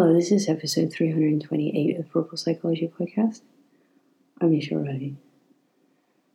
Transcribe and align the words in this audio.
Hello, 0.00 0.14
this 0.14 0.30
is 0.30 0.48
episode 0.48 0.92
328 0.92 1.98
of 1.98 2.04
the 2.04 2.08
Purple 2.08 2.38
Psychology 2.38 2.86
Podcast. 2.86 3.40
I'm 4.40 4.52
Misha 4.52 4.78
Riley. 4.78 5.16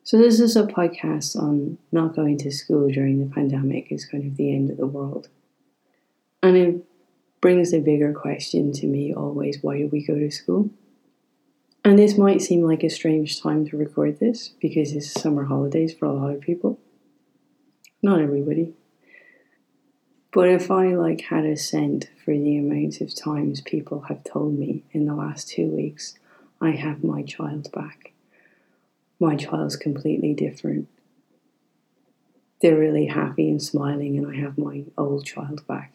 So, 0.04 0.18
this 0.18 0.42
is 0.42 0.58
a 0.58 0.64
podcast 0.64 1.38
on 1.38 1.78
not 1.90 2.14
going 2.14 2.38
to 2.40 2.52
school 2.52 2.90
during 2.90 3.20
the 3.20 3.34
pandemic 3.34 3.90
is 3.90 4.06
kind 4.06 4.26
of 4.26 4.36
the 4.36 4.54
end 4.54 4.70
of 4.70 4.76
the 4.76 4.86
world. 4.86 5.30
And 6.42 6.58
it 6.58 6.84
brings 7.40 7.74
a 7.74 7.80
bigger 7.80 8.12
question 8.12 8.74
to 8.74 8.86
me 8.86 9.14
always 9.14 9.60
why 9.62 9.78
do 9.78 9.88
we 9.88 10.06
go 10.06 10.16
to 10.16 10.30
school? 10.30 10.70
And 11.86 11.98
this 11.98 12.18
might 12.18 12.42
seem 12.42 12.64
like 12.64 12.84
a 12.84 12.90
strange 12.90 13.42
time 13.42 13.66
to 13.70 13.78
record 13.78 14.20
this 14.20 14.50
because 14.60 14.92
it's 14.92 15.10
summer 15.10 15.46
holidays 15.46 15.94
for 15.94 16.06
a 16.06 16.12
lot 16.12 16.36
of 16.36 16.42
people. 16.42 16.82
Not 18.02 18.20
everybody. 18.20 18.74
But 20.34 20.50
if 20.50 20.72
I 20.72 20.96
like 20.96 21.22
had 21.22 21.46
a 21.46 21.56
cent 21.56 22.10
for 22.26 22.32
the 22.32 22.58
amount 22.58 23.02
of 23.02 23.16
times 23.16 23.62
people 23.62 24.02
have 24.02 24.24
told 24.24 24.58
me 24.58 24.84
in 24.92 25.06
the 25.06 25.14
last 25.14 25.48
two 25.48 25.68
weeks, 25.68 26.16
I 26.60 26.72
have 26.72 27.04
my 27.04 27.22
child 27.22 27.72
back. 27.72 28.14
My 29.20 29.36
child's 29.36 29.76
completely 29.76 30.34
different. 30.34 30.88
They're 32.62 32.80
really 32.80 33.06
happy 33.06 33.48
and 33.48 33.62
smiling, 33.62 34.18
and 34.18 34.26
I 34.26 34.40
have 34.40 34.58
my 34.58 34.86
old 34.98 35.24
child 35.24 35.68
back. 35.68 35.94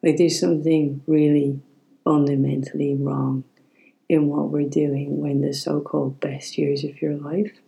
Like 0.00 0.16
there's 0.16 0.38
something 0.38 1.02
really 1.08 1.60
fundamentally 2.04 2.94
wrong 2.94 3.42
in 4.08 4.28
what 4.28 4.50
we're 4.50 4.68
doing 4.68 5.18
when 5.18 5.40
the 5.40 5.54
so 5.54 5.80
called 5.80 6.20
best 6.20 6.56
years 6.56 6.84
of 6.84 7.02
your 7.02 7.16
life 7.16 7.58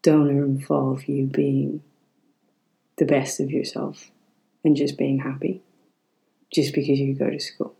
don't 0.00 0.30
involve 0.30 1.06
you 1.06 1.26
being 1.26 1.82
the 2.96 3.04
best 3.04 3.40
of 3.40 3.50
yourself 3.50 4.10
and 4.64 4.76
just 4.76 4.96
being 4.96 5.18
happy 5.18 5.62
just 6.52 6.74
because 6.74 6.98
you 6.98 7.14
go 7.14 7.30
to 7.30 7.40
school. 7.40 7.74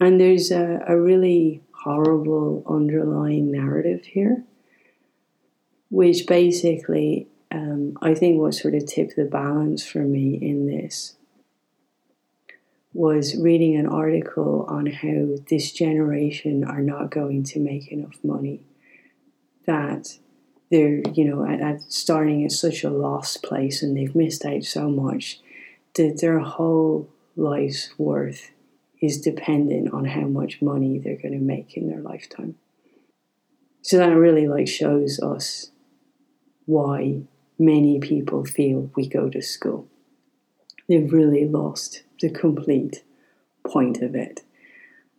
And 0.00 0.20
there's 0.20 0.50
a, 0.50 0.82
a 0.86 0.98
really 1.00 1.62
horrible 1.72 2.62
underlying 2.68 3.50
narrative 3.50 4.04
here, 4.04 4.44
which 5.90 6.26
basically 6.26 7.28
um, 7.50 7.96
I 8.02 8.14
think 8.14 8.40
what 8.40 8.54
sort 8.54 8.74
of 8.74 8.86
tipped 8.86 9.16
the 9.16 9.24
balance 9.24 9.86
for 9.86 10.00
me 10.00 10.34
in 10.34 10.66
this 10.66 11.16
was 12.92 13.36
reading 13.36 13.76
an 13.76 13.86
article 13.86 14.64
on 14.68 14.86
how 14.86 15.36
this 15.48 15.72
generation 15.72 16.64
are 16.64 16.80
not 16.80 17.10
going 17.10 17.42
to 17.42 17.58
make 17.58 17.88
enough 17.88 18.16
money 18.22 18.60
that 19.66 20.18
they're 20.74 21.02
you 21.12 21.24
know 21.24 21.46
at, 21.46 21.60
at 21.60 21.82
starting 21.92 22.44
at 22.44 22.50
such 22.50 22.82
a 22.82 22.90
lost 22.90 23.44
place 23.44 23.80
and 23.80 23.96
they've 23.96 24.14
missed 24.16 24.44
out 24.44 24.64
so 24.64 24.90
much 24.90 25.40
that 25.94 26.20
their 26.20 26.40
whole 26.40 27.08
life's 27.36 27.96
worth 27.96 28.50
is 29.00 29.20
dependent 29.20 29.92
on 29.92 30.04
how 30.04 30.22
much 30.22 30.60
money 30.60 30.98
they're 30.98 31.16
going 31.16 31.32
to 31.32 31.38
make 31.38 31.76
in 31.76 31.88
their 31.88 32.00
lifetime. 32.00 32.56
So 33.82 33.98
that 33.98 34.16
really 34.16 34.48
like 34.48 34.66
shows 34.66 35.20
us 35.20 35.70
why 36.66 37.20
many 37.56 38.00
people 38.00 38.44
feel 38.44 38.90
we 38.96 39.06
go 39.06 39.28
to 39.28 39.42
school. 39.42 39.86
They've 40.88 41.12
really 41.12 41.46
lost 41.46 42.02
the 42.20 42.30
complete 42.30 43.04
point 43.64 44.02
of 44.02 44.16
it 44.16 44.42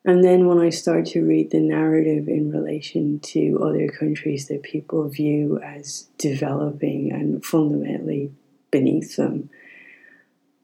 and 0.06 0.24
then 0.24 0.46
when 0.46 0.60
I 0.60 0.70
start 0.70 1.08
to 1.08 1.26
read 1.26 1.50
the 1.50 1.60
narrative 1.60 2.28
in 2.28 2.52
relation 2.52 3.20
to 3.22 3.60
other 3.64 3.88
countries 3.88 4.48
that 4.48 4.62
people 4.62 5.10
view 5.10 5.60
as 5.64 6.08
developing 6.20 7.12
and 7.12 7.44
fundamentally 7.44 8.32
beneath 8.70 9.16
them, 9.16 9.50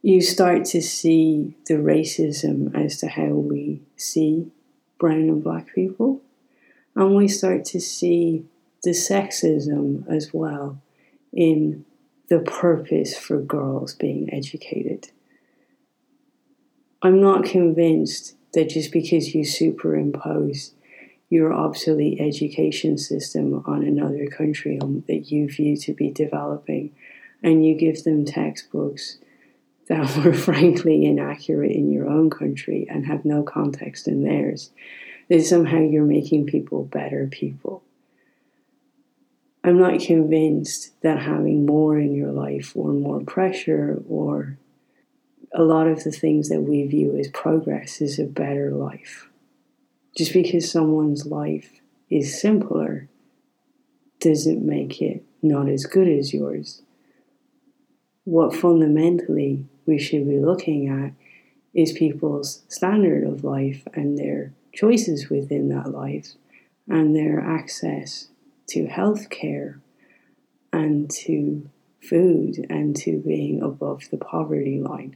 you 0.03 0.21
start 0.21 0.65
to 0.65 0.81
see 0.81 1.55
the 1.65 1.73
racism 1.73 2.75
as 2.75 2.99
to 2.99 3.07
how 3.07 3.29
we 3.29 3.81
see 3.95 4.51
brown 4.99 5.21
and 5.21 5.43
black 5.43 5.73
people. 5.73 6.21
And 6.95 7.15
we 7.15 7.27
start 7.27 7.65
to 7.65 7.79
see 7.79 8.45
the 8.83 8.91
sexism 8.91 10.07
as 10.07 10.31
well 10.31 10.79
in 11.33 11.83
the 12.29 12.39
purpose 12.39 13.17
for 13.17 13.41
girls 13.41 13.95
being 13.95 14.31
educated. 14.31 15.09
I'm 17.01 17.19
not 17.19 17.43
convinced 17.43 18.35
that 18.53 18.69
just 18.69 18.91
because 18.91 19.33
you 19.33 19.43
superimpose 19.43 20.71
your 21.29 21.53
obsolete 21.53 22.19
education 22.19 22.97
system 22.97 23.63
on 23.65 23.83
another 23.83 24.27
country 24.27 24.77
um, 24.81 25.03
that 25.07 25.31
you 25.31 25.49
view 25.49 25.77
to 25.77 25.93
be 25.93 26.11
developing 26.11 26.93
and 27.41 27.65
you 27.65 27.73
give 27.73 28.03
them 28.03 28.25
textbooks 28.25 29.17
that 29.87 30.17
were 30.25 30.33
frankly 30.33 31.05
inaccurate 31.05 31.71
in 31.71 31.91
your 31.91 32.07
own 32.07 32.29
country 32.29 32.85
and 32.89 33.05
have 33.05 33.25
no 33.25 33.43
context 33.43 34.07
in 34.07 34.23
theirs, 34.23 34.71
that 35.29 35.43
somehow 35.43 35.79
you're 35.79 36.03
making 36.03 36.45
people 36.45 36.83
better 36.83 37.27
people. 37.27 37.81
I'm 39.63 39.77
not 39.77 39.99
convinced 39.99 40.99
that 41.01 41.19
having 41.19 41.65
more 41.65 41.97
in 41.97 42.15
your 42.15 42.31
life 42.31 42.75
or 42.75 42.91
more 42.91 43.21
pressure 43.21 44.01
or 44.09 44.57
a 45.53 45.63
lot 45.63 45.87
of 45.87 46.03
the 46.03 46.11
things 46.11 46.49
that 46.49 46.61
we 46.61 46.85
view 46.85 47.15
as 47.17 47.27
progress 47.29 48.01
is 48.01 48.19
a 48.19 48.23
better 48.23 48.71
life. 48.71 49.27
Just 50.15 50.33
because 50.33 50.71
someone's 50.71 51.25
life 51.25 51.81
is 52.09 52.39
simpler 52.39 53.09
doesn't 54.19 54.65
make 54.65 55.01
it 55.01 55.23
not 55.41 55.67
as 55.67 55.85
good 55.85 56.07
as 56.07 56.33
yours. 56.33 56.81
What 58.23 58.55
fundamentally 58.55 59.65
we 59.85 59.97
should 59.97 60.27
be 60.27 60.39
looking 60.39 60.87
at 60.87 61.13
is 61.73 61.93
people's 61.93 62.63
standard 62.67 63.23
of 63.25 63.43
life 63.43 63.83
and 63.93 64.17
their 64.17 64.53
choices 64.73 65.29
within 65.29 65.69
that 65.69 65.91
life 65.91 66.33
and 66.87 67.15
their 67.15 67.39
access 67.39 68.27
to 68.67 68.85
health 68.85 69.29
care 69.29 69.79
and 70.71 71.09
to 71.09 71.69
food 72.01 72.65
and 72.69 72.95
to 72.95 73.17
being 73.19 73.61
above 73.61 74.09
the 74.11 74.17
poverty 74.17 74.79
line. 74.79 75.15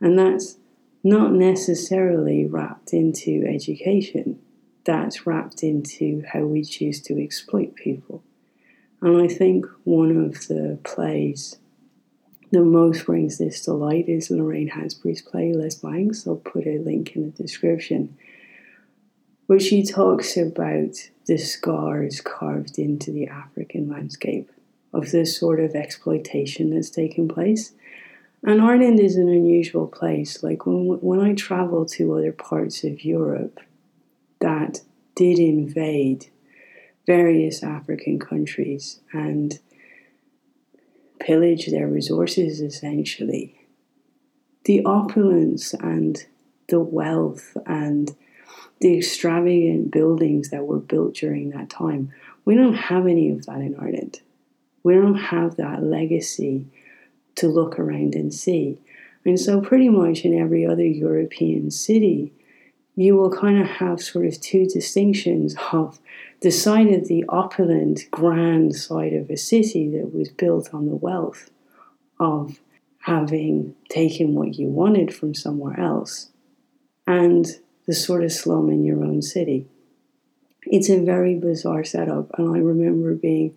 And 0.00 0.18
that's 0.18 0.56
not 1.02 1.32
necessarily 1.32 2.46
wrapped 2.46 2.92
into 2.92 3.44
education, 3.46 4.40
that's 4.84 5.26
wrapped 5.26 5.62
into 5.62 6.22
how 6.32 6.40
we 6.40 6.64
choose 6.64 7.00
to 7.02 7.22
exploit 7.22 7.74
people. 7.74 8.22
And 9.00 9.20
I 9.20 9.28
think 9.28 9.66
one 9.84 10.16
of 10.16 10.48
the 10.48 10.78
plays 10.84 11.56
that 12.52 12.64
most 12.64 13.06
brings 13.06 13.38
this 13.38 13.60
to 13.62 13.72
light 13.72 14.08
is 14.08 14.30
Lorraine 14.30 14.70
Hansberry's 14.70 15.22
play 15.22 15.52
Les 15.52 15.74
Blancs. 15.74 16.26
I'll 16.26 16.36
put 16.36 16.66
a 16.66 16.78
link 16.78 17.16
in 17.16 17.22
the 17.22 17.42
description, 17.42 18.16
where 19.46 19.60
she 19.60 19.84
talks 19.84 20.36
about 20.36 21.10
the 21.26 21.38
scars 21.38 22.20
carved 22.20 22.78
into 22.78 23.10
the 23.10 23.26
African 23.26 23.88
landscape 23.88 24.50
of 24.92 25.10
this 25.10 25.38
sort 25.38 25.60
of 25.60 25.74
exploitation 25.74 26.70
that's 26.70 26.90
taken 26.90 27.28
place 27.28 27.72
and 28.44 28.60
Ireland 28.60 29.00
is 29.00 29.16
an 29.16 29.28
unusual 29.28 29.86
place. 29.86 30.42
Like 30.42 30.66
when 30.66 30.98
when 31.00 31.20
I 31.20 31.34
travel 31.34 31.86
to 31.86 32.14
other 32.14 32.32
parts 32.32 32.84
of 32.84 33.04
Europe 33.04 33.60
that 34.40 34.80
did 35.14 35.38
invade 35.38 36.26
various 37.06 37.62
African 37.62 38.18
countries 38.18 39.00
and 39.12 39.58
pillage 41.18 41.66
their 41.66 41.88
resources 41.88 42.60
essentially, 42.60 43.66
the 44.64 44.84
opulence 44.84 45.72
and 45.74 46.26
the 46.68 46.80
wealth 46.80 47.56
and 47.66 48.14
the 48.80 48.98
extravagant 48.98 49.90
buildings 49.90 50.50
that 50.50 50.66
were 50.66 50.78
built 50.78 51.14
during 51.14 51.50
that 51.50 51.70
time, 51.70 52.12
we 52.44 52.54
don't 52.54 52.74
have 52.74 53.06
any 53.06 53.30
of 53.30 53.46
that 53.46 53.60
in 53.60 53.74
Ireland. 53.78 54.20
We 54.82 54.94
don't 54.94 55.16
have 55.16 55.56
that 55.56 55.82
legacy 55.82 56.66
to 57.36 57.48
look 57.48 57.78
around 57.78 58.14
and 58.14 58.32
see. 58.32 58.78
And 59.24 59.38
so, 59.38 59.60
pretty 59.60 59.88
much 59.88 60.24
in 60.24 60.38
every 60.38 60.64
other 60.64 60.84
European 60.84 61.70
city, 61.70 62.32
you 62.94 63.16
will 63.16 63.30
kind 63.30 63.60
of 63.60 63.66
have 63.66 64.00
sort 64.00 64.26
of 64.26 64.40
two 64.40 64.66
distinctions 64.66 65.54
of 65.72 66.00
the 66.40 66.50
side 66.50 66.88
of 66.88 67.08
the 67.08 67.24
opulent, 67.28 68.10
grand 68.10 68.74
side 68.74 69.12
of 69.12 69.30
a 69.30 69.36
city 69.36 69.88
that 69.90 70.14
was 70.14 70.28
built 70.28 70.72
on 70.72 70.86
the 70.86 70.94
wealth 70.94 71.50
of 72.18 72.60
having 73.00 73.74
taken 73.88 74.34
what 74.34 74.54
you 74.54 74.68
wanted 74.68 75.14
from 75.14 75.34
somewhere 75.34 75.78
else, 75.78 76.30
and 77.06 77.46
the 77.86 77.94
sort 77.94 78.24
of 78.24 78.32
slum 78.32 78.70
in 78.70 78.84
your 78.84 79.04
own 79.04 79.22
city. 79.22 79.66
It's 80.62 80.90
a 80.90 81.04
very 81.04 81.36
bizarre 81.36 81.84
setup, 81.84 82.30
and 82.38 82.54
I 82.54 82.58
remember 82.58 83.14
being 83.14 83.56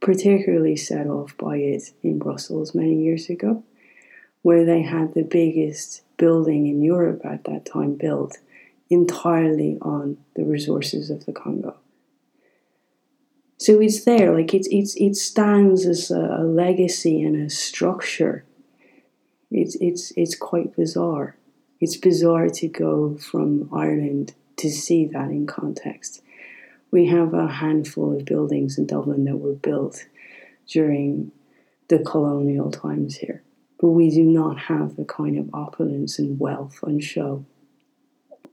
particularly 0.00 0.76
set 0.76 1.06
off 1.06 1.36
by 1.36 1.56
it 1.56 1.92
in 2.02 2.18
Brussels 2.18 2.74
many 2.74 3.02
years 3.02 3.28
ago, 3.28 3.64
where 4.42 4.64
they 4.64 4.82
had 4.82 5.14
the 5.14 5.22
biggest 5.22 6.02
building 6.16 6.66
in 6.66 6.82
Europe 6.82 7.22
at 7.24 7.44
that 7.44 7.64
time 7.64 7.94
built 7.94 8.38
entirely 8.88 9.78
on 9.82 10.16
the 10.34 10.44
resources 10.44 11.10
of 11.10 11.26
the 11.26 11.32
Congo. 11.32 11.76
So 13.58 13.80
it's 13.80 14.04
there, 14.04 14.32
like 14.32 14.52
it's 14.54 14.68
it's 14.70 14.94
it 14.96 15.16
stands 15.16 15.86
as 15.86 16.10
a, 16.10 16.38
a 16.40 16.44
legacy 16.44 17.22
and 17.22 17.36
a 17.36 17.50
structure 17.50 18.44
It's, 19.50 19.76
it's, 19.80 20.12
it's 20.16 20.34
quite 20.34 20.76
bizarre. 20.76 21.36
It's 21.80 21.96
bizarre 21.96 22.48
to 22.48 22.68
go 22.68 23.16
from 23.16 23.68
Ireland 23.72 24.34
to 24.56 24.68
see 24.68 25.06
that 25.06 25.30
in 25.30 25.46
context. 25.46 26.22
We 26.90 27.06
have 27.06 27.34
a 27.34 27.48
handful 27.48 28.16
of 28.16 28.24
buildings 28.24 28.78
in 28.78 28.86
Dublin 28.86 29.24
that 29.24 29.36
were 29.36 29.54
built 29.54 30.06
during 30.68 31.32
the 31.88 31.98
colonial 31.98 32.70
times 32.70 33.16
here, 33.16 33.42
but 33.80 33.88
we 33.88 34.10
do 34.10 34.24
not 34.24 34.58
have 34.58 34.96
the 34.96 35.04
kind 35.04 35.38
of 35.38 35.48
opulence 35.52 36.18
and 36.18 36.38
wealth 36.38 36.78
on 36.82 37.00
show. 37.00 37.44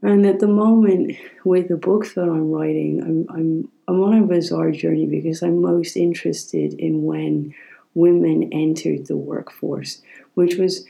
And 0.01 0.25
at 0.25 0.39
the 0.39 0.47
moment, 0.47 1.15
with 1.45 1.69
the 1.69 1.77
books 1.77 2.13
that 2.15 2.24
I'm 2.24 2.51
writing, 2.51 3.01
I'm, 3.01 3.25
I'm, 3.30 3.71
I'm 3.88 4.03
on 4.03 4.24
a 4.24 4.27
bizarre 4.27 4.71
journey 4.71 5.06
because 5.06 5.41
I'm 5.41 5.62
most 5.62 5.95
interested 5.95 6.74
in 6.74 7.03
when 7.03 7.56
women 7.94 8.50
entered 8.51 9.06
the 9.06 9.15
workforce, 9.15 10.01
which 10.33 10.56
was 10.56 10.86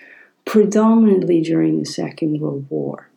predominantly 0.46 1.42
during 1.42 1.80
the 1.80 1.86
Second 1.86 2.42
World 2.42 2.66
War 2.69 3.10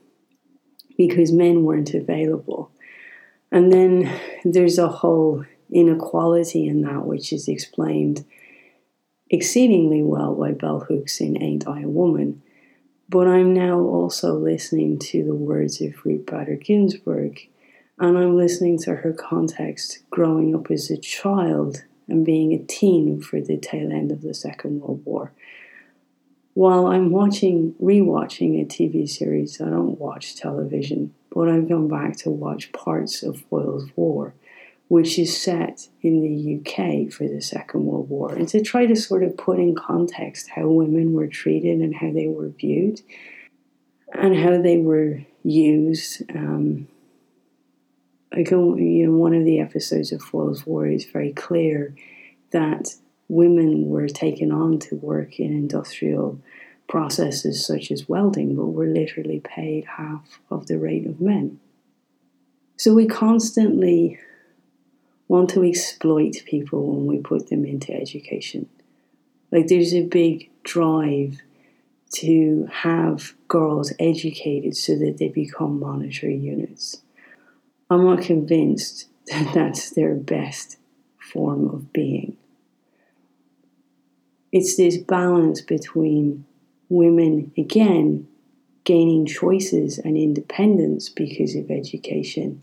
because 0.96 1.32
men 1.32 1.64
weren't 1.64 1.94
available. 1.94 2.70
And 3.50 3.72
then 3.72 4.20
there's 4.44 4.78
a 4.78 4.88
whole 4.88 5.44
inequality 5.70 6.66
in 6.66 6.82
that, 6.82 7.06
which 7.06 7.32
is 7.32 7.48
explained 7.48 8.24
exceedingly 9.30 10.02
well 10.02 10.34
by 10.34 10.52
Bell 10.52 10.80
Hooks 10.80 11.20
in 11.20 11.40
Ain't 11.42 11.66
I 11.66 11.82
a 11.82 11.88
Woman. 11.88 12.42
But 13.08 13.28
I'm 13.28 13.54
now 13.54 13.78
also 13.78 14.34
listening 14.34 14.98
to 14.98 15.24
the 15.24 15.34
words 15.34 15.80
of 15.80 16.04
Ruth 16.04 16.26
Bader 16.26 16.56
Ginsburg, 16.56 17.40
and 17.98 18.18
I'm 18.18 18.36
listening 18.36 18.78
to 18.80 18.96
her 18.96 19.12
context 19.12 20.00
growing 20.10 20.54
up 20.54 20.70
as 20.70 20.90
a 20.90 20.96
child 20.96 21.84
and 22.08 22.26
being 22.26 22.52
a 22.52 22.58
teen 22.58 23.20
for 23.20 23.40
the 23.40 23.56
tail 23.56 23.92
end 23.92 24.10
of 24.10 24.22
the 24.22 24.34
Second 24.34 24.80
World 24.80 25.02
War. 25.04 25.32
While 26.54 26.86
I'm 26.86 27.10
watching, 27.10 27.74
rewatching 27.80 28.60
a 28.60 28.64
TV 28.64 29.08
series, 29.08 29.60
I 29.60 29.66
don't 29.66 30.00
watch 30.00 30.36
television, 30.36 31.14
but 31.36 31.50
I've 31.50 31.68
gone 31.68 31.86
back 31.86 32.16
to 32.20 32.30
watch 32.30 32.72
parts 32.72 33.22
of 33.22 33.38
Foyle's 33.38 33.90
War, 33.94 34.32
which 34.88 35.18
is 35.18 35.36
set 35.36 35.86
in 36.00 36.22
the 36.22 36.56
UK 36.56 37.12
for 37.12 37.28
the 37.28 37.42
Second 37.42 37.84
World 37.84 38.08
War, 38.08 38.32
and 38.32 38.48
to 38.48 38.62
try 38.62 38.86
to 38.86 38.96
sort 38.96 39.22
of 39.22 39.36
put 39.36 39.58
in 39.58 39.74
context 39.74 40.48
how 40.48 40.66
women 40.66 41.12
were 41.12 41.26
treated 41.26 41.80
and 41.80 41.94
how 41.94 42.10
they 42.10 42.26
were 42.26 42.48
viewed 42.48 43.02
and 44.14 44.34
how 44.34 44.62
they 44.62 44.78
were 44.78 45.20
used. 45.42 46.22
Um, 46.34 46.88
like 48.32 48.50
you 48.50 49.06
know, 49.06 49.12
one 49.12 49.34
of 49.34 49.44
the 49.44 49.60
episodes 49.60 50.12
of 50.12 50.22
Foyle's 50.22 50.64
War 50.64 50.86
is 50.86 51.04
very 51.04 51.34
clear 51.34 51.94
that 52.50 52.94
women 53.28 53.90
were 53.90 54.08
taken 54.08 54.52
on 54.52 54.78
to 54.78 54.94
work 54.94 55.38
in 55.38 55.52
industrial 55.52 56.40
processes 56.88 57.66
such 57.66 57.90
as 57.90 58.08
welding, 58.08 58.56
but 58.56 58.66
were 58.66 58.86
literally 58.86 59.40
paid 59.40 59.84
half 59.84 60.40
of 60.50 60.66
the 60.66 60.78
rate 60.78 61.06
of 61.06 61.20
men. 61.20 61.60
So 62.76 62.94
we 62.94 63.06
constantly 63.06 64.18
want 65.28 65.50
to 65.50 65.64
exploit 65.64 66.42
people 66.46 66.94
when 66.94 67.06
we 67.06 67.18
put 67.18 67.48
them 67.48 67.64
into 67.64 67.92
education. 67.92 68.68
Like 69.50 69.68
there's 69.68 69.94
a 69.94 70.02
big 70.02 70.50
drive 70.62 71.40
to 72.14 72.68
have 72.70 73.34
girls 73.48 73.92
educated 73.98 74.76
so 74.76 74.96
that 74.96 75.18
they 75.18 75.28
become 75.28 75.80
monetary 75.80 76.36
units. 76.36 77.02
I'm 77.90 78.04
not 78.04 78.22
convinced 78.22 79.08
that 79.26 79.52
that's 79.54 79.90
their 79.90 80.14
best 80.14 80.78
form 81.18 81.68
of 81.68 81.92
being. 81.92 82.36
It's 84.52 84.76
this 84.76 84.96
balance 84.96 85.60
between 85.60 86.45
women, 86.88 87.52
again, 87.56 88.28
gaining 88.84 89.26
choices 89.26 89.98
and 89.98 90.16
independence 90.16 91.08
because 91.08 91.54
of 91.56 91.70
education 91.70 92.62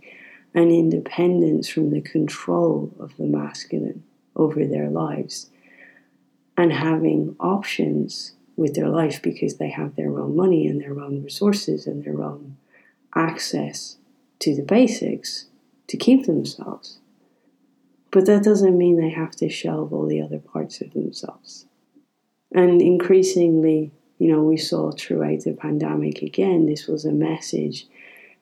and 0.54 0.72
independence 0.72 1.68
from 1.68 1.92
the 1.92 2.02
control 2.02 2.94
of 3.00 3.16
the 3.18 3.26
masculine 3.26 4.04
over 4.36 4.66
their 4.66 4.90
lives 4.90 5.50
and 6.58 6.72
having 6.72 7.36
options 7.40 8.34
with 8.56 8.76
their 8.76 8.88
life 8.88 9.22
because 9.22 9.58
they 9.58 9.70
have 9.70 9.96
their 9.96 10.20
own 10.20 10.36
money 10.36 10.68
and 10.68 10.80
their 10.80 11.00
own 11.00 11.24
resources 11.24 11.88
and 11.88 12.04
their 12.04 12.22
own 12.22 12.56
access 13.16 13.98
to 14.40 14.56
the 14.56 14.62
basics 14.62 15.46
to 15.88 15.98
keep 15.98 16.26
themselves. 16.26 17.00
But 18.12 18.28
that 18.28 18.44
doesn't 18.44 18.78
mean 18.78 18.98
they 18.98 19.10
have 19.10 19.36
to 19.38 19.50
shelve 19.50 19.92
all 19.92 20.06
the 20.06 20.22
other 20.22 20.38
parts 20.38 20.82
of 20.82 20.94
themselves. 20.94 21.66
And 22.52 22.82
increasingly, 22.82 23.92
you 24.24 24.32
know, 24.32 24.42
we 24.42 24.56
saw 24.56 24.90
throughout 24.92 25.42
the 25.42 25.52
pandemic 25.52 26.22
again, 26.22 26.66
this 26.66 26.88
was 26.88 27.04
a 27.04 27.12
message 27.12 27.88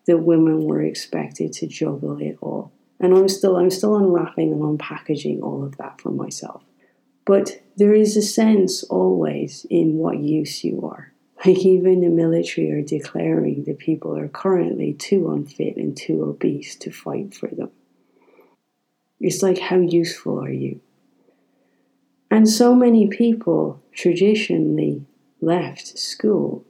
that 0.05 0.19
women 0.19 0.65
were 0.65 0.83
expected 0.83 1.51
to 1.53 1.65
juggle 1.65 2.21
it 2.21 2.37
all. 2.39 2.71
And 2.99 3.17
I'm 3.17 3.27
still 3.27 3.57
I'm 3.57 3.71
still 3.71 3.95
unwrapping 3.95 4.51
and 4.51 4.61
unpackaging 4.61 5.41
all 5.41 5.63
of 5.63 5.77
that 5.77 5.99
for 5.99 6.11
myself. 6.11 6.63
But 7.25 7.63
there 7.77 7.95
is 7.95 8.15
a 8.15 8.21
sense 8.21 8.83
always 8.83 9.65
in 9.71 9.95
what 9.95 10.19
use 10.19 10.63
you 10.63 10.85
are. 10.85 11.13
Like 11.43 11.65
even 11.65 12.01
the 12.01 12.09
military 12.09 12.69
are 12.69 12.83
declaring 12.83 13.63
that 13.63 13.79
people 13.79 14.15
are 14.15 14.27
currently 14.27 14.93
too 14.93 15.31
unfit 15.31 15.77
and 15.77 15.97
too 15.97 16.23
obese 16.25 16.75
to 16.75 16.91
fight 16.91 17.33
for 17.33 17.47
them. 17.47 17.71
It's 19.19 19.41
like 19.41 19.57
how 19.57 19.77
useful 19.77 20.39
are 20.43 20.51
you? 20.51 20.79
And 22.29 22.47
so 22.47 22.75
many 22.75 23.07
people 23.07 23.81
traditionally 23.93 25.07
left 25.41 25.97
school 25.97 26.63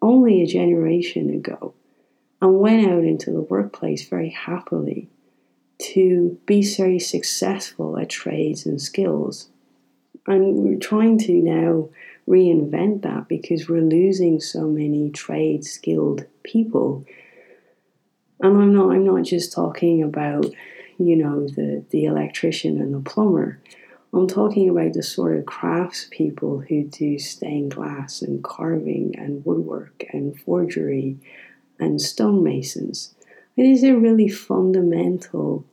only 0.00 0.42
a 0.42 0.46
generation 0.46 1.30
ago 1.30 1.74
and 2.40 2.60
went 2.60 2.86
out 2.88 3.04
into 3.04 3.32
the 3.32 3.40
workplace 3.40 4.08
very 4.08 4.30
happily 4.30 5.08
to 5.78 6.38
be 6.46 6.62
very 6.76 6.98
successful 6.98 7.98
at 7.98 8.08
trades 8.08 8.66
and 8.66 8.80
skills. 8.80 9.48
And 10.26 10.56
we're 10.56 10.78
trying 10.78 11.18
to 11.20 11.32
now 11.32 11.88
reinvent 12.28 13.02
that 13.02 13.28
because 13.28 13.68
we're 13.68 13.80
losing 13.80 14.40
so 14.40 14.66
many 14.66 15.10
trade 15.10 15.64
skilled 15.64 16.26
people. 16.42 17.04
And 18.40 18.56
I'm 18.56 18.74
not 18.74 18.90
I'm 18.90 19.04
not 19.04 19.24
just 19.24 19.52
talking 19.52 20.02
about, 20.02 20.46
you 20.98 21.16
know, 21.16 21.46
the, 21.48 21.84
the 21.90 22.04
electrician 22.04 22.80
and 22.80 22.94
the 22.94 23.10
plumber. 23.10 23.60
I'm 24.12 24.26
talking 24.26 24.68
about 24.70 24.94
the 24.94 25.02
sort 25.02 25.36
of 25.36 25.44
craftspeople 25.44 26.66
who 26.66 26.84
do 26.84 27.18
stained 27.18 27.74
glass 27.74 28.22
and 28.22 28.42
carving 28.42 29.14
and 29.18 29.44
woodwork 29.44 30.04
and 30.12 30.38
forgery 30.40 31.18
and 31.78 32.00
stonemasons. 32.00 33.14
These 33.56 33.84
are 33.84 33.98
really 33.98 34.28
fundamental 34.28 35.66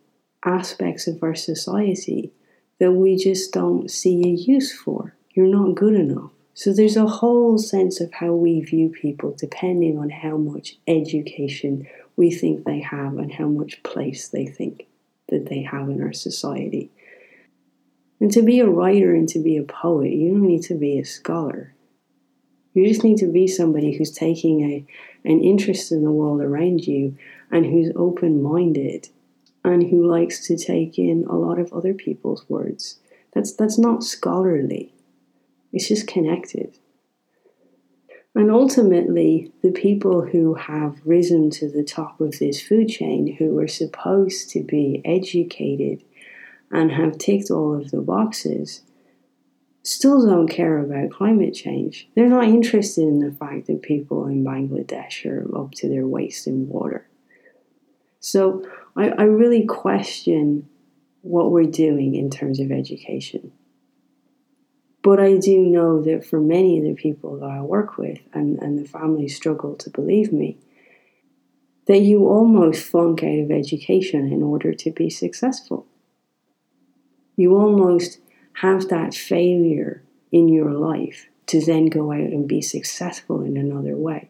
aspects 0.43 1.07
of 1.07 1.23
our 1.23 1.35
society 1.35 2.31
that 2.79 2.91
we 2.91 3.15
just 3.15 3.53
don't 3.53 3.89
see 3.89 4.23
a 4.25 4.29
use 4.29 4.77
for. 4.77 5.15
You're 5.31 5.47
not 5.47 5.75
good 5.75 5.95
enough. 5.95 6.31
So 6.53 6.71
there's 6.71 6.97
a 6.97 7.05
whole 7.05 7.57
sense 7.57 7.99
of 7.99 8.13
how 8.13 8.33
we 8.33 8.61
view 8.61 8.89
people 8.89 9.35
depending 9.37 9.97
on 9.97 10.09
how 10.09 10.37
much 10.37 10.77
education 10.87 11.87
we 12.15 12.31
think 12.31 12.65
they 12.65 12.79
have 12.79 13.17
and 13.17 13.31
how 13.31 13.47
much 13.47 13.83
place 13.83 14.29
they 14.29 14.45
think 14.45 14.87
that 15.29 15.47
they 15.47 15.61
have 15.63 15.89
in 15.89 16.01
our 16.01 16.13
society. 16.13 16.91
And 18.19 18.31
to 18.31 18.41
be 18.41 18.59
a 18.59 18.67
writer 18.67 19.13
and 19.13 19.27
to 19.29 19.39
be 19.39 19.57
a 19.57 19.63
poet, 19.63 20.11
you 20.11 20.31
don't 20.31 20.47
need 20.47 20.63
to 20.63 20.75
be 20.75 20.97
a 20.99 21.05
scholar. 21.05 21.73
You 22.73 22.87
just 22.87 23.03
need 23.03 23.17
to 23.19 23.31
be 23.31 23.47
somebody 23.47 23.95
who's 23.95 24.11
taking 24.11 24.61
a, 24.61 24.85
an 25.23 25.41
interest 25.41 25.91
in 25.91 26.03
the 26.03 26.11
world 26.11 26.41
around 26.41 26.85
you 26.85 27.17
and 27.51 27.65
who's 27.65 27.91
open 27.95 28.41
minded 28.41 29.09
and 29.63 29.89
who 29.89 30.05
likes 30.05 30.45
to 30.47 30.57
take 30.57 30.99
in 30.99 31.25
a 31.29 31.35
lot 31.35 31.57
of 31.57 31.73
other 31.73 31.93
people's 31.93 32.47
words. 32.49 32.99
That's, 33.33 33.53
that's 33.53 33.77
not 33.77 34.03
scholarly, 34.03 34.93
it's 35.73 35.87
just 35.87 36.07
connected. 36.07 36.77
And 38.35 38.51
ultimately, 38.51 39.53
the 39.63 39.71
people 39.71 40.25
who 40.25 40.55
have 40.55 40.99
risen 41.05 41.49
to 41.51 41.69
the 41.69 41.85
top 41.85 42.19
of 42.19 42.39
this 42.39 42.61
food 42.61 42.89
chain, 42.89 43.37
who 43.37 43.57
are 43.59 43.67
supposed 43.67 44.49
to 44.49 44.61
be 44.61 45.01
educated 45.05 46.03
and 46.71 46.91
have 46.91 47.17
ticked 47.17 47.51
all 47.51 47.75
of 47.75 47.91
the 47.91 48.01
boxes 48.01 48.81
still 49.85 50.25
don't 50.25 50.47
care 50.47 50.79
about 50.79 51.11
climate 51.11 51.53
change. 51.53 52.09
They're 52.15 52.27
not 52.27 52.45
interested 52.45 53.03
in 53.03 53.19
the 53.19 53.31
fact 53.31 53.67
that 53.67 53.83
people 53.83 54.25
in 54.25 54.43
Bangladesh 54.43 55.25
are 55.25 55.47
up 55.55 55.71
to 55.73 55.87
their 55.87 56.07
waist 56.07 56.47
in 56.47 56.67
water. 56.67 57.07
So 58.19 58.65
I, 58.95 59.09
I 59.09 59.23
really 59.23 59.65
question 59.65 60.67
what 61.21 61.51
we're 61.51 61.65
doing 61.65 62.15
in 62.15 62.31
terms 62.31 62.59
of 62.59 62.71
education. 62.71 63.51
But 65.03 65.19
I 65.19 65.37
do 65.37 65.61
know 65.61 66.01
that 66.01 66.25
for 66.25 66.41
many 66.41 66.79
of 66.79 66.85
the 66.85 66.95
people 66.95 67.39
that 67.39 67.45
I 67.45 67.61
work 67.61 67.95
with 67.95 68.17
and, 68.33 68.57
and 68.57 68.79
the 68.79 68.89
families 68.89 69.35
struggle 69.35 69.75
to 69.75 69.91
believe 69.91 70.33
me, 70.33 70.57
that 71.85 71.99
you 71.99 72.27
almost 72.27 72.83
flunk 72.83 73.21
out 73.21 73.37
of 73.37 73.51
education 73.51 74.31
in 74.33 74.41
order 74.41 74.73
to 74.73 74.89
be 74.89 75.11
successful 75.11 75.85
you 77.35 77.55
almost 77.55 78.19
have 78.53 78.87
that 78.89 79.13
failure 79.13 80.01
in 80.31 80.47
your 80.47 80.71
life 80.71 81.27
to 81.47 81.63
then 81.63 81.87
go 81.87 82.11
out 82.11 82.19
and 82.19 82.47
be 82.47 82.61
successful 82.61 83.41
in 83.41 83.57
another 83.57 83.95
way. 83.95 84.29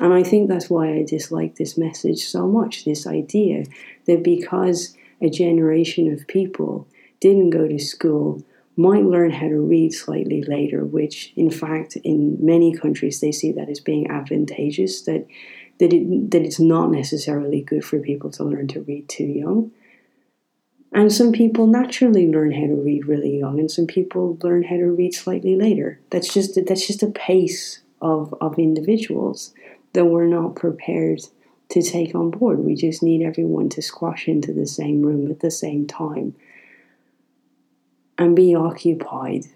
And 0.00 0.12
I 0.12 0.22
think 0.22 0.48
that's 0.48 0.70
why 0.70 0.94
I 0.94 1.04
dislike 1.04 1.56
this 1.56 1.78
message 1.78 2.24
so 2.24 2.46
much 2.48 2.84
this 2.84 3.06
idea 3.06 3.64
that 4.06 4.22
because 4.22 4.96
a 5.20 5.30
generation 5.30 6.12
of 6.12 6.26
people 6.26 6.88
didn't 7.20 7.50
go 7.50 7.68
to 7.68 7.78
school, 7.78 8.42
might 8.76 9.04
learn 9.04 9.30
how 9.30 9.48
to 9.48 9.60
read 9.60 9.92
slightly 9.92 10.42
later, 10.42 10.84
which 10.84 11.32
in 11.36 11.50
fact 11.50 11.96
in 12.04 12.44
many 12.44 12.74
countries 12.74 13.20
they 13.20 13.32
see 13.32 13.52
that 13.52 13.68
as 13.68 13.80
being 13.80 14.10
advantageous, 14.10 15.02
that 15.02 15.26
that 15.78 15.92
it 15.92 16.30
that 16.30 16.42
it's 16.42 16.60
not 16.60 16.90
necessarily 16.90 17.60
good 17.60 17.84
for 17.84 17.98
people 17.98 18.30
to 18.30 18.44
learn 18.44 18.66
to 18.68 18.80
read 18.80 19.08
too 19.08 19.24
young. 19.24 19.70
And 20.94 21.10
some 21.10 21.32
people 21.32 21.66
naturally 21.66 22.28
learn 22.28 22.52
how 22.52 22.66
to 22.66 22.74
read 22.74 23.06
really 23.06 23.38
young, 23.38 23.58
and 23.58 23.70
some 23.70 23.86
people 23.86 24.38
learn 24.42 24.62
how 24.62 24.76
to 24.76 24.92
read 24.92 25.14
slightly 25.14 25.56
later. 25.56 26.00
That's 26.10 26.32
just 26.32 26.58
that's 26.66 26.86
just 26.86 27.02
a 27.02 27.10
pace 27.10 27.80
of, 28.02 28.34
of 28.40 28.58
individuals 28.58 29.54
that 29.94 30.06
we're 30.06 30.26
not 30.26 30.54
prepared 30.54 31.22
to 31.70 31.80
take 31.80 32.14
on 32.14 32.30
board. 32.30 32.58
We 32.58 32.74
just 32.74 33.02
need 33.02 33.22
everyone 33.22 33.70
to 33.70 33.80
squash 33.80 34.28
into 34.28 34.52
the 34.52 34.66
same 34.66 35.02
room 35.02 35.30
at 35.30 35.40
the 35.40 35.50
same 35.50 35.86
time 35.86 36.34
and 38.18 38.36
be 38.36 38.54
occupied. 38.54 39.46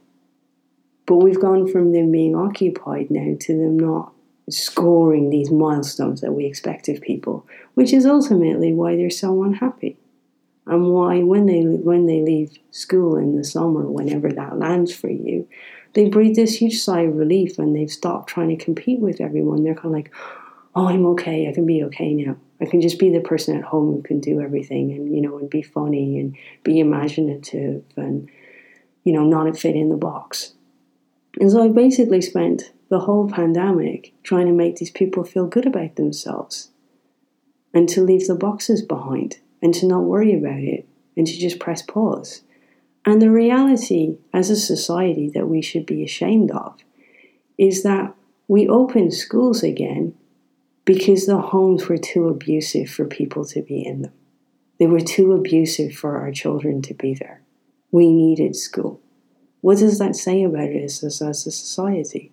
But 1.04 1.16
we've 1.16 1.40
gone 1.40 1.70
from 1.70 1.92
them 1.92 2.10
being 2.10 2.34
occupied 2.34 3.10
now 3.10 3.36
to 3.40 3.52
them 3.52 3.78
not 3.78 4.12
scoring 4.48 5.28
these 5.28 5.50
milestones 5.50 6.22
that 6.22 6.32
we 6.32 6.46
expect 6.46 6.88
of 6.88 7.02
people, 7.02 7.46
which 7.74 7.92
is 7.92 8.06
ultimately 8.06 8.72
why 8.72 8.96
they're 8.96 9.10
so 9.10 9.42
unhappy 9.42 9.98
and 10.66 10.90
why 10.92 11.22
when 11.22 11.46
they 11.46 11.62
when 11.62 12.06
they 12.06 12.20
leave 12.20 12.58
school 12.70 13.16
in 13.16 13.36
the 13.36 13.44
summer, 13.44 13.88
whenever 13.88 14.32
that 14.32 14.58
lands 14.58 14.94
for 14.94 15.08
you, 15.08 15.48
they 15.94 16.08
breathe 16.08 16.34
this 16.34 16.56
huge 16.56 16.80
sigh 16.80 17.02
of 17.02 17.16
relief 17.16 17.58
and 17.58 17.74
they've 17.74 17.90
stopped 17.90 18.28
trying 18.28 18.48
to 18.48 18.64
compete 18.64 19.00
with 19.00 19.20
everyone. 19.20 19.62
They're 19.62 19.74
kind 19.74 19.86
of 19.86 19.92
like, 19.92 20.12
"Oh, 20.74 20.88
I'm 20.88 21.06
okay. 21.06 21.48
I 21.48 21.52
can 21.52 21.66
be 21.66 21.84
okay 21.84 22.12
now. 22.14 22.36
I 22.60 22.64
can 22.64 22.80
just 22.80 22.98
be 22.98 23.10
the 23.10 23.20
person 23.20 23.56
at 23.56 23.64
home 23.64 23.92
who 23.92 24.02
can 24.02 24.18
do 24.18 24.40
everything 24.40 24.92
and 24.92 25.14
you 25.14 25.20
know 25.20 25.38
and 25.38 25.48
be 25.48 25.62
funny 25.62 26.18
and 26.18 26.36
be 26.64 26.80
imaginative 26.80 27.84
and 27.96 28.28
you 29.04 29.12
know 29.12 29.24
not 29.24 29.56
fit 29.56 29.76
in 29.76 29.88
the 29.88 29.96
box." 29.96 30.54
And 31.38 31.50
so 31.50 31.62
I 31.62 31.68
basically 31.68 32.22
spent 32.22 32.72
the 32.88 33.00
whole 33.00 33.28
pandemic 33.28 34.14
trying 34.24 34.46
to 34.46 34.52
make 34.52 34.76
these 34.76 34.90
people 34.90 35.22
feel 35.22 35.46
good 35.46 35.66
about 35.66 35.96
themselves 35.96 36.70
and 37.74 37.88
to 37.90 38.02
leave 38.02 38.26
the 38.26 38.34
boxes 38.34 38.82
behind 38.82 39.36
and 39.62 39.72
to 39.74 39.86
not 39.86 40.04
worry 40.04 40.34
about 40.34 40.60
it 40.60 40.86
and 41.16 41.26
to 41.26 41.38
just 41.38 41.58
press 41.58 41.82
pause. 41.82 42.42
And 43.04 43.22
the 43.22 43.30
reality 43.30 44.18
as 44.32 44.50
a 44.50 44.56
society 44.56 45.30
that 45.30 45.48
we 45.48 45.62
should 45.62 45.86
be 45.86 46.02
ashamed 46.02 46.50
of 46.50 46.76
is 47.56 47.82
that 47.84 48.14
we 48.48 48.68
opened 48.68 49.14
schools 49.14 49.62
again 49.62 50.14
because 50.84 51.26
the 51.26 51.40
homes 51.40 51.88
were 51.88 51.98
too 51.98 52.28
abusive 52.28 52.90
for 52.90 53.04
people 53.04 53.44
to 53.44 53.62
be 53.62 53.84
in 53.84 54.02
them. 54.02 54.12
They 54.78 54.86
were 54.86 55.00
too 55.00 55.32
abusive 55.32 55.94
for 55.94 56.18
our 56.18 56.30
children 56.30 56.82
to 56.82 56.94
be 56.94 57.14
there. 57.14 57.40
We 57.90 58.12
needed 58.12 58.56
school. 58.56 59.00
What 59.62 59.78
does 59.78 59.98
that 59.98 60.14
say 60.16 60.42
about 60.42 60.70
us 60.70 61.02
as, 61.02 61.22
as 61.22 61.46
a 61.46 61.50
society? 61.50 62.30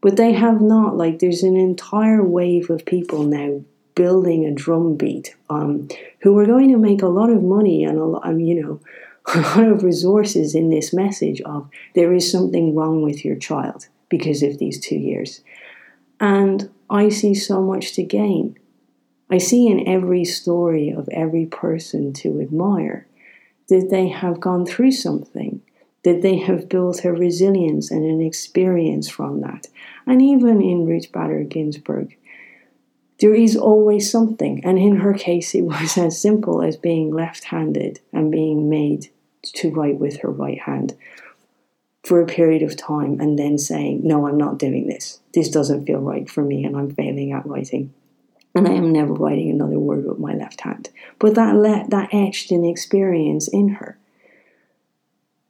But 0.00 0.16
they 0.16 0.32
have 0.32 0.60
not. 0.60 0.96
Like, 0.96 1.18
there's 1.18 1.42
an 1.42 1.56
entire 1.56 2.22
wave 2.22 2.70
of 2.70 2.84
people 2.84 3.22
now 3.22 3.62
building 3.94 4.44
a 4.44 4.52
drumbeat 4.52 5.34
um, 5.50 5.88
who 6.20 6.36
are 6.38 6.46
going 6.46 6.70
to 6.70 6.78
make 6.78 7.02
a 7.02 7.08
lot 7.08 7.30
of 7.30 7.42
money 7.42 7.84
and 7.84 7.98
a 7.98 8.04
lot, 8.04 8.26
um, 8.26 8.40
you 8.40 8.60
know, 8.62 8.80
a 9.34 9.40
lot 9.40 9.68
of 9.68 9.82
resources 9.82 10.54
in 10.54 10.70
this 10.70 10.92
message 10.92 11.40
of 11.42 11.68
there 11.94 12.12
is 12.12 12.30
something 12.30 12.74
wrong 12.74 13.02
with 13.02 13.24
your 13.24 13.36
child 13.36 13.86
because 14.08 14.42
of 14.42 14.58
these 14.58 14.80
two 14.80 14.96
years. 14.96 15.42
And 16.20 16.70
I 16.90 17.08
see 17.08 17.34
so 17.34 17.62
much 17.62 17.94
to 17.94 18.02
gain. 18.02 18.58
I 19.30 19.38
see 19.38 19.66
in 19.66 19.88
every 19.88 20.24
story 20.24 20.90
of 20.90 21.08
every 21.10 21.46
person 21.46 22.12
to 22.14 22.40
admire 22.40 23.06
that 23.68 23.88
they 23.90 24.08
have 24.08 24.40
gone 24.40 24.66
through 24.66 24.92
something, 24.92 25.62
that 26.04 26.20
they 26.20 26.36
have 26.36 26.68
built 26.68 27.04
a 27.04 27.12
resilience 27.12 27.90
and 27.90 28.04
an 28.04 28.20
experience 28.20 29.08
from 29.08 29.40
that. 29.40 29.68
And 30.06 30.20
even 30.20 30.60
in 30.60 30.84
Ruth 30.84 31.10
Bader 31.10 31.44
Ginsburg, 31.44 32.14
there 33.22 33.34
is 33.34 33.56
always 33.56 34.10
something. 34.10 34.64
And 34.64 34.78
in 34.78 34.96
her 34.96 35.14
case, 35.14 35.54
it 35.54 35.62
was 35.62 35.96
as 35.96 36.20
simple 36.20 36.60
as 36.60 36.76
being 36.76 37.14
left 37.14 37.44
handed 37.44 38.00
and 38.12 38.32
being 38.32 38.68
made 38.68 39.10
to 39.44 39.70
write 39.70 39.98
with 39.98 40.20
her 40.20 40.30
right 40.30 40.60
hand 40.60 40.94
for 42.02 42.20
a 42.20 42.26
period 42.26 42.62
of 42.62 42.76
time 42.76 43.20
and 43.20 43.38
then 43.38 43.58
saying, 43.58 44.00
No, 44.02 44.26
I'm 44.26 44.36
not 44.36 44.58
doing 44.58 44.88
this. 44.88 45.20
This 45.34 45.48
doesn't 45.48 45.86
feel 45.86 46.00
right 46.00 46.28
for 46.28 46.42
me 46.42 46.64
and 46.64 46.76
I'm 46.76 46.92
failing 46.92 47.32
at 47.32 47.46
writing. 47.46 47.94
And 48.56 48.66
I 48.66 48.72
am 48.72 48.92
never 48.92 49.14
writing 49.14 49.50
another 49.50 49.78
word 49.78 50.04
with 50.04 50.18
my 50.18 50.34
left 50.34 50.62
hand. 50.62 50.90
But 51.20 51.36
that, 51.36 51.54
let, 51.54 51.90
that 51.90 52.12
etched 52.12 52.50
an 52.50 52.64
experience 52.64 53.46
in 53.46 53.68
her 53.68 53.98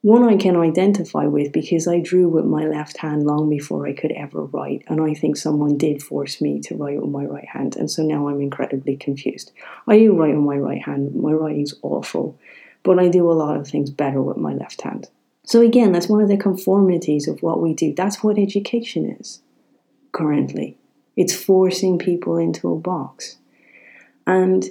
one 0.02 0.24
I 0.24 0.36
can 0.36 0.56
identify 0.56 1.26
with 1.26 1.52
because 1.52 1.86
I 1.86 2.00
drew 2.00 2.28
with 2.28 2.44
my 2.44 2.66
left 2.66 2.96
hand 2.96 3.24
long 3.24 3.48
before 3.48 3.86
I 3.86 3.92
could 3.92 4.10
ever 4.12 4.44
write, 4.44 4.82
and 4.88 5.00
I 5.00 5.14
think 5.14 5.36
someone 5.36 5.78
did 5.78 6.02
force 6.02 6.40
me 6.40 6.60
to 6.62 6.76
write 6.76 7.00
with 7.00 7.10
my 7.10 7.24
right 7.24 7.48
hand, 7.48 7.76
and 7.76 7.88
so 7.88 8.02
now 8.02 8.28
I'm 8.28 8.40
incredibly 8.40 8.96
confused. 8.96 9.52
I 9.86 9.98
do 9.98 10.14
write 10.14 10.34
with 10.34 10.44
my 10.44 10.56
right 10.56 10.82
hand, 10.82 11.14
my 11.14 11.32
writing's 11.32 11.74
awful, 11.82 12.36
but 12.82 12.98
I 12.98 13.08
do 13.08 13.30
a 13.30 13.32
lot 13.32 13.56
of 13.56 13.68
things 13.68 13.90
better 13.90 14.20
with 14.20 14.36
my 14.36 14.52
left 14.52 14.82
hand. 14.82 15.08
So, 15.44 15.60
again, 15.60 15.92
that's 15.92 16.08
one 16.08 16.20
of 16.20 16.28
the 16.28 16.36
conformities 16.36 17.28
of 17.28 17.42
what 17.42 17.60
we 17.60 17.72
do. 17.72 17.94
That's 17.94 18.22
what 18.22 18.38
education 18.38 19.16
is 19.20 19.40
currently. 20.10 20.78
It's 21.16 21.34
forcing 21.34 21.98
people 21.98 22.36
into 22.38 22.72
a 22.72 22.78
box. 22.78 23.38
And 24.26 24.64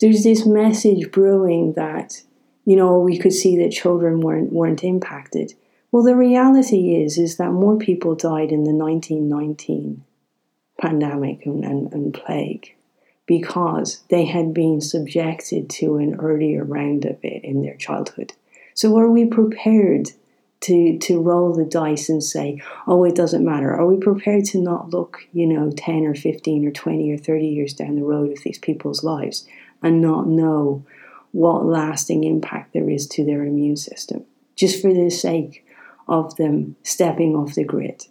there's 0.00 0.24
this 0.24 0.46
message 0.46 1.10
brewing 1.10 1.74
that 1.74 2.22
you 2.64 2.76
know, 2.76 2.98
we 2.98 3.18
could 3.18 3.32
see 3.32 3.56
that 3.58 3.72
children 3.72 4.20
weren't 4.20 4.52
weren't 4.52 4.84
impacted. 4.84 5.54
Well, 5.92 6.02
the 6.02 6.16
reality 6.16 6.96
is 6.96 7.18
is 7.18 7.36
that 7.36 7.52
more 7.52 7.76
people 7.76 8.14
died 8.14 8.50
in 8.50 8.64
the 8.64 8.72
1919 8.72 10.02
pandemic 10.80 11.46
and, 11.46 11.64
and, 11.64 11.92
and 11.92 12.12
plague 12.12 12.74
because 13.26 14.02
they 14.10 14.24
had 14.24 14.52
been 14.52 14.80
subjected 14.80 15.70
to 15.70 15.96
an 15.96 16.16
earlier 16.16 16.64
round 16.64 17.04
of 17.04 17.18
it 17.22 17.44
in 17.44 17.62
their 17.62 17.76
childhood. 17.76 18.32
So, 18.74 18.98
are 18.98 19.08
we 19.08 19.24
prepared 19.26 20.10
to 20.62 20.98
to 20.98 21.20
roll 21.20 21.52
the 21.52 21.64
dice 21.64 22.08
and 22.08 22.24
say, 22.24 22.60
"Oh, 22.86 23.04
it 23.04 23.14
doesn't 23.14 23.44
matter"? 23.44 23.72
Are 23.72 23.86
we 23.86 23.98
prepared 23.98 24.44
to 24.46 24.60
not 24.60 24.90
look, 24.90 25.20
you 25.32 25.46
know, 25.46 25.70
ten 25.76 26.04
or 26.04 26.14
fifteen 26.14 26.66
or 26.66 26.70
twenty 26.70 27.12
or 27.12 27.18
thirty 27.18 27.46
years 27.46 27.74
down 27.74 27.96
the 27.96 28.02
road 28.02 28.32
of 28.32 28.42
these 28.42 28.58
people's 28.58 29.04
lives 29.04 29.46
and 29.82 30.00
not 30.00 30.26
know 30.26 30.82
what 31.34 31.66
lasting 31.66 32.22
impact 32.22 32.72
there 32.72 32.88
is 32.88 33.08
to 33.08 33.24
their 33.24 33.42
immune 33.44 33.76
system, 33.76 34.24
just 34.54 34.80
for 34.80 34.94
the 34.94 35.10
sake 35.10 35.66
of 36.06 36.36
them 36.36 36.76
stepping 36.84 37.34
off 37.34 37.56
the 37.56 37.64
grid. 37.64 38.06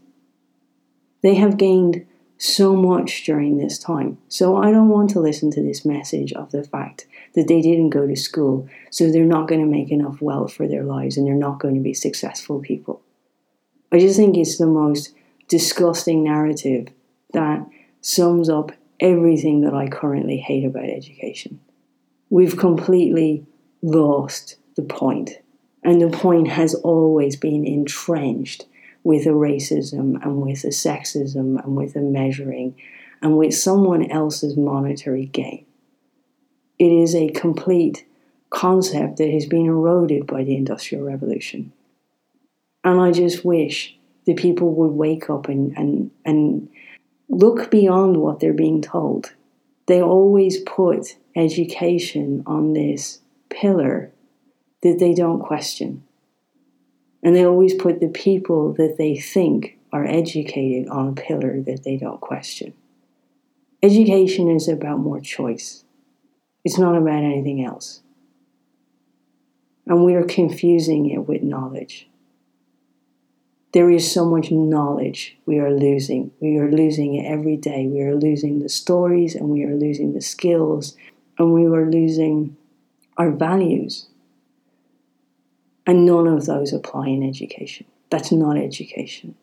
They 1.21 1.35
have 1.35 1.55
gained 1.57 2.05
so 2.37 2.75
much 2.75 3.23
during 3.23 3.57
this 3.57 3.79
time. 3.79 4.17
So 4.27 4.57
I 4.57 4.71
don't 4.71 4.89
want 4.89 5.09
to 5.11 5.21
listen 5.21 5.51
to 5.51 5.63
this 5.63 5.85
message 5.85 6.33
of 6.33 6.51
the 6.51 6.65
fact 6.65 7.07
that 7.33 7.47
they 7.47 7.61
didn't 7.61 7.91
go 7.91 8.05
to 8.05 8.15
school, 8.17 8.67
so 8.89 9.09
they're 9.09 9.23
not 9.23 9.47
going 9.47 9.61
to 9.61 9.71
make 9.71 9.89
enough 9.89 10.21
wealth 10.21 10.51
for 10.51 10.67
their 10.67 10.83
lives 10.83 11.15
and 11.15 11.25
they're 11.25 11.33
not 11.33 11.61
going 11.61 11.75
to 11.75 11.79
be 11.79 11.93
successful 11.93 12.59
people. 12.59 13.01
I 13.89 13.99
just 13.99 14.17
think 14.17 14.35
it's 14.35 14.57
the 14.57 14.67
most 14.67 15.15
disgusting 15.47 16.25
narrative 16.25 16.89
that 17.31 17.65
sums 18.01 18.49
up 18.49 18.73
everything 18.99 19.61
that 19.61 19.73
I 19.73 19.87
currently 19.87 20.37
hate 20.37 20.65
about 20.65 20.89
education 20.89 21.61
we've 22.33 22.57
completely 22.57 23.45
lost 23.83 24.55
the 24.75 24.81
point. 24.81 25.39
And 25.83 26.01
the 26.01 26.09
point 26.09 26.47
has 26.47 26.73
always 26.73 27.35
been 27.35 27.63
entrenched 27.63 28.65
with 29.03 29.27
a 29.27 29.29
racism 29.29 30.19
and 30.23 30.41
with 30.41 30.63
a 30.63 30.69
sexism 30.69 31.63
and 31.63 31.75
with 31.75 31.95
a 31.95 31.99
measuring 31.99 32.73
and 33.21 33.37
with 33.37 33.53
someone 33.53 34.09
else's 34.09 34.57
monetary 34.57 35.27
gain. 35.27 35.67
It 36.79 36.91
is 36.91 37.13
a 37.13 37.29
complete 37.29 38.03
concept 38.49 39.17
that 39.17 39.29
has 39.29 39.45
been 39.45 39.67
eroded 39.67 40.25
by 40.25 40.43
the 40.43 40.55
Industrial 40.55 41.03
Revolution. 41.03 41.71
And 42.83 42.99
I 42.99 43.11
just 43.11 43.45
wish 43.45 43.95
that 44.25 44.37
people 44.37 44.73
would 44.73 44.93
wake 44.93 45.29
up 45.29 45.49
and, 45.49 45.77
and, 45.77 46.09
and 46.25 46.67
look 47.29 47.69
beyond 47.69 48.17
what 48.17 48.39
they're 48.39 48.53
being 48.53 48.81
told. 48.81 49.33
They 49.85 50.01
always 50.01 50.59
put 50.61 51.17
education 51.35 52.43
on 52.45 52.73
this 52.73 53.19
pillar 53.49 54.11
that 54.81 54.97
they 54.99 55.13
don't 55.13 55.39
question. 55.39 56.03
And 57.21 57.35
they 57.35 57.45
always 57.45 57.73
put 57.73 57.99
the 57.99 58.09
people 58.09 58.73
that 58.73 58.97
they 58.97 59.15
think 59.15 59.77
are 59.91 60.05
educated 60.05 60.89
on 60.89 61.09
a 61.09 61.13
pillar 61.13 61.61
that 61.61 61.83
they 61.83 61.97
don't 61.97 62.19
question. 62.19 62.73
Education 63.81 64.49
is 64.49 64.67
about 64.67 64.99
more 64.99 65.19
choice, 65.19 65.83
it's 66.63 66.79
not 66.79 66.97
about 66.97 67.23
anything 67.23 67.63
else. 67.63 68.01
And 69.85 70.05
we 70.05 70.15
are 70.15 70.23
confusing 70.23 71.09
it 71.09 71.27
with 71.27 71.43
knowledge. 71.43 72.07
There 73.73 73.89
is 73.89 74.11
so 74.11 74.25
much 74.25 74.51
knowledge 74.51 75.35
we 75.45 75.59
are 75.59 75.71
losing. 75.71 76.31
We 76.39 76.57
are 76.57 76.71
losing 76.71 77.15
it 77.15 77.25
every 77.25 77.57
day. 77.57 77.87
We 77.87 78.01
are 78.01 78.15
losing 78.15 78.59
the 78.59 78.69
stories 78.69 79.35
and 79.35 79.49
we 79.49 79.63
are 79.63 79.75
losing 79.75 80.13
the 80.13 80.21
skills 80.21 80.95
and 81.39 81.53
we 81.53 81.65
are 81.65 81.89
losing 81.89 82.55
our 83.17 83.31
values. 83.31 84.07
And 85.85 86.05
none 86.05 86.27
of 86.27 86.45
those 86.45 86.71
apply 86.71 87.07
in 87.07 87.27
education. 87.27 87.87
That's 88.09 88.31
not 88.31 88.57
education. 88.57 89.35